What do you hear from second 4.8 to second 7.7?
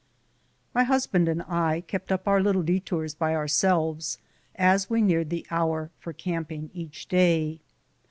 we neared the hour for camping each day.